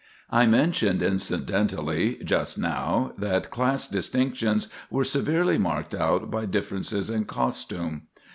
I 0.31 0.47
mentioned 0.47 1.03
incidentally 1.03 2.19
just 2.25 2.57
now 2.57 3.13
that 3.19 3.51
class 3.51 3.87
distinctions 3.87 4.67
were 4.89 5.03
severely 5.03 5.59
marked 5.59 5.93
out 5.93 6.31
by 6.31 6.47
differences 6.47 7.07
in 7.07 7.25
costume. 7.25 8.07